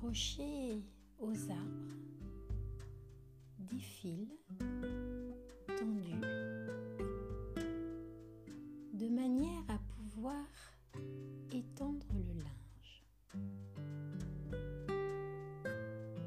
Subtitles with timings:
[0.00, 0.82] accrochés
[1.18, 1.96] aux arbres,
[3.58, 4.28] des fils
[5.78, 6.20] tendus,
[8.94, 10.46] de manière à pouvoir
[11.52, 13.04] étendre le linge,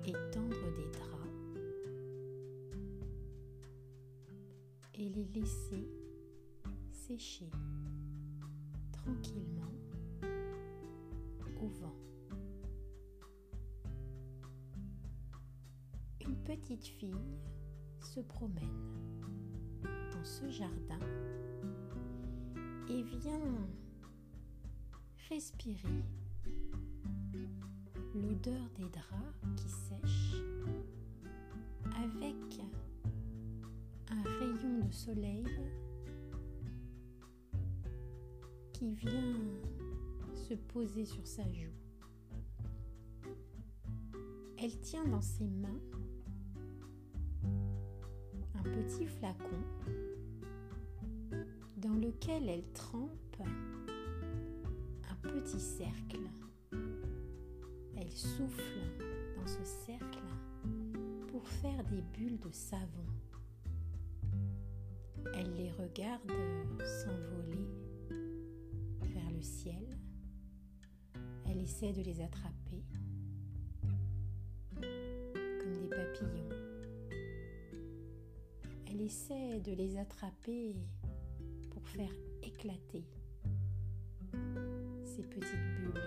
[0.06, 1.24] étendre des draps
[4.94, 5.88] et les laisser
[6.92, 7.50] sécher
[8.92, 9.53] tranquillement
[16.46, 17.14] petite fille
[18.02, 18.68] se promène
[20.12, 21.00] dans ce jardin
[22.90, 23.68] et vient
[25.30, 26.04] respirer
[28.14, 30.44] l'odeur des draps qui sèchent
[31.96, 32.62] avec
[34.10, 35.46] un rayon de soleil
[38.74, 39.38] qui vient
[40.36, 41.72] se poser sur sa joue.
[44.58, 45.80] Elle tient dans ses mains
[48.64, 49.62] petit flacon
[51.78, 56.30] dans lequel elle trempe un petit cercle.
[57.96, 58.80] Elle souffle
[59.36, 60.24] dans ce cercle
[61.28, 63.06] pour faire des bulles de savon.
[65.36, 66.32] Elle les regarde
[66.80, 67.68] s'envoler
[69.02, 69.98] vers le ciel.
[71.46, 72.84] Elle essaie de les attraper
[74.76, 76.53] comme des papillons.
[78.94, 80.76] Elle essaie de les attraper
[81.72, 82.12] pour faire
[82.44, 83.04] éclater
[85.04, 86.00] ces petites bulles.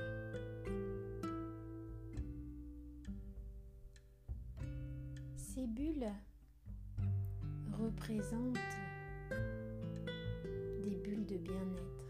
[5.34, 6.12] Ces bulles
[7.72, 8.56] représentent
[10.84, 12.04] des bulles de bien-être.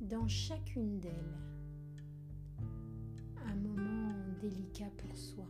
[0.00, 1.12] Dans chacune d'elles,
[3.44, 5.46] un moment délicat pour soi.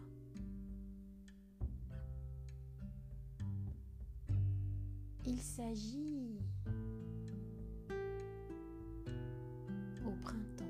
[5.38, 6.40] Il s'agit
[10.04, 10.64] au printemps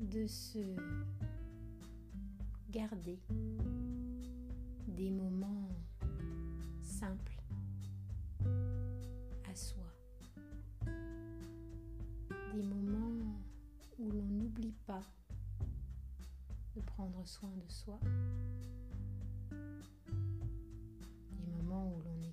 [0.00, 0.76] de se
[2.70, 3.18] garder
[4.86, 5.68] des moments
[6.80, 7.42] simples
[9.50, 9.92] à soi.
[12.54, 13.40] Des moments
[13.98, 15.02] où l'on n'oublie pas
[16.76, 17.98] de prendre soin de soi.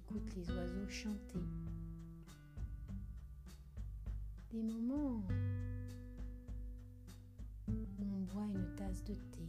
[0.09, 1.43] Écoute les oiseaux chanter.
[4.51, 5.21] Des moments
[7.67, 9.47] où on boit une tasse de thé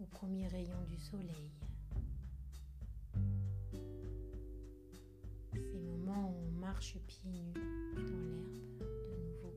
[0.00, 1.50] au premier rayon du soleil.
[5.52, 9.54] Ces moments où on marche pieds nus dans l'herbe de nouveau.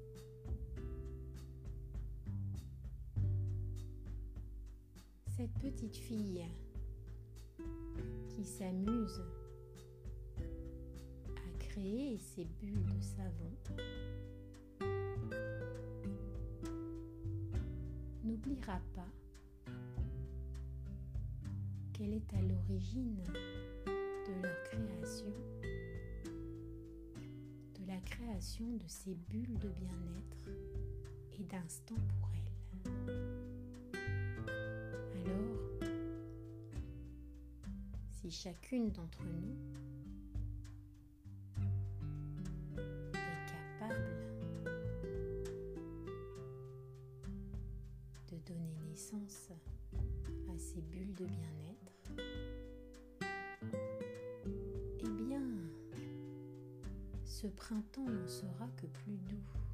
[5.38, 6.46] Cette petite fille
[8.46, 9.22] s'amuse
[10.38, 13.52] à créer ces bulles de savon
[18.24, 19.08] n'oubliera pas
[21.94, 23.24] qu'elle est à l'origine
[23.86, 25.34] de leur création,
[27.80, 30.50] de la création de ces bulles de bien-être
[31.40, 32.45] et d'instant pour elle.
[38.26, 39.56] Si chacune d'entre nous
[43.14, 44.18] est capable
[48.32, 49.52] de donner naissance
[50.50, 52.14] à ces bulles de bien-être,
[55.02, 55.44] eh bien,
[57.26, 59.65] ce printemps n'en sera que plus doux.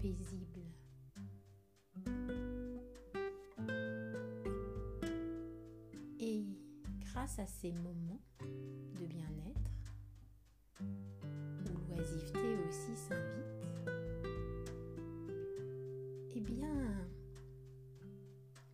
[0.00, 0.62] Paisible.
[6.18, 6.44] Et
[7.00, 9.72] grâce à ces moments de bien-être,
[10.80, 13.90] où l'oisiveté aussi s'invite,
[16.34, 17.08] eh bien,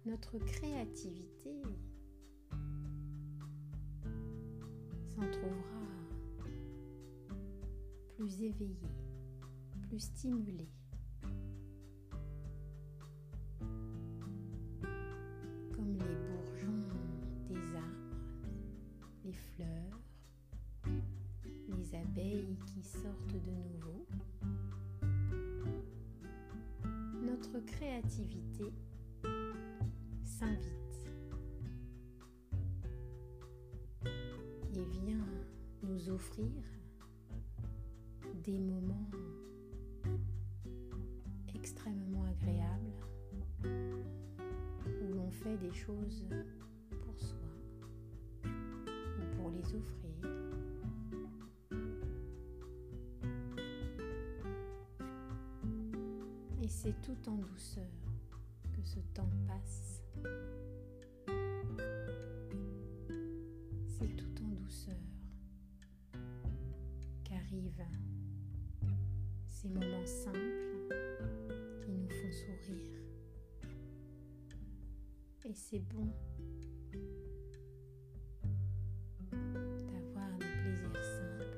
[0.06, 1.62] notre créativité
[5.14, 5.82] s'en trouvera
[8.16, 8.96] plus éveillée,
[9.88, 10.68] plus stimulée.
[22.14, 24.06] Qui sortent de nouveau.
[27.24, 28.70] Notre créativité
[30.22, 31.08] s'invite
[34.74, 35.26] et vient
[35.82, 36.50] nous offrir
[38.44, 39.10] des moments
[41.54, 42.92] extrêmement agréables
[43.64, 46.26] où l'on fait des choses
[47.02, 47.38] pour soi
[49.18, 50.01] ou pour les offrir.
[56.62, 57.90] Et c'est tout en douceur
[58.72, 60.00] que ce temps passe.
[63.88, 64.94] C'est tout en douceur
[67.24, 67.84] qu'arrivent
[69.48, 70.86] ces moments simples
[71.84, 73.00] qui nous font sourire.
[75.44, 76.12] Et c'est bon
[79.90, 81.52] d'avoir des plaisirs simples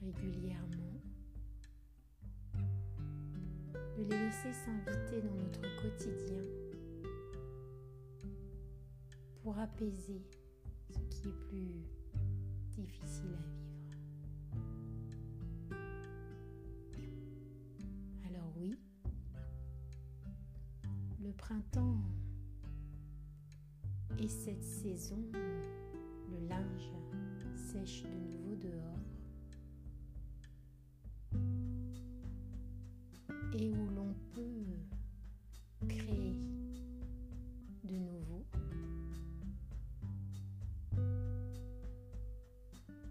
[0.00, 0.91] régulièrement,
[4.08, 6.42] les laisser s'inviter dans notre quotidien
[9.42, 10.22] pour apaiser
[10.90, 11.86] ce qui est plus
[12.70, 13.62] difficile à vivre.
[18.28, 18.76] Alors oui,
[21.22, 22.00] le printemps
[24.18, 26.92] est cette saison le linge
[27.54, 29.11] sèche de nouveau dehors
[33.54, 36.38] et où l'on peut créer
[37.84, 38.46] de nouveau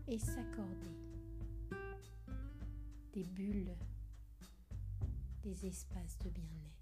[0.07, 0.97] et s'accorder
[3.13, 3.75] des bulles,
[5.43, 6.80] des espaces de bien-être.